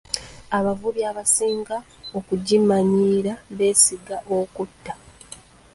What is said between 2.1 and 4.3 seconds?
okugimanyiira b'esinga